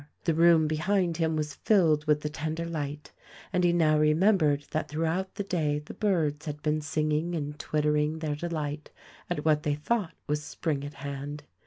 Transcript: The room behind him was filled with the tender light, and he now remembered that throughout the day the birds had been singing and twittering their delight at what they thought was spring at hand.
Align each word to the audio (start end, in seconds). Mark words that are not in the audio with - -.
The 0.23 0.33
room 0.33 0.67
behind 0.67 1.17
him 1.17 1.35
was 1.35 1.53
filled 1.53 2.05
with 2.07 2.21
the 2.21 2.27
tender 2.29 2.65
light, 2.65 3.11
and 3.53 3.63
he 3.63 3.71
now 3.71 3.99
remembered 3.99 4.63
that 4.71 4.89
throughout 4.89 5.35
the 5.35 5.43
day 5.43 5.77
the 5.77 5.93
birds 5.93 6.47
had 6.47 6.63
been 6.63 6.81
singing 6.81 7.35
and 7.35 7.59
twittering 7.59 8.17
their 8.17 8.33
delight 8.35 8.89
at 9.29 9.45
what 9.45 9.61
they 9.61 9.75
thought 9.75 10.15
was 10.25 10.43
spring 10.43 10.83
at 10.83 10.95
hand. 11.05 11.43